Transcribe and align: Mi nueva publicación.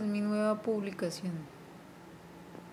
Mi 0.00 0.22
nueva 0.22 0.62
publicación. 0.62 1.32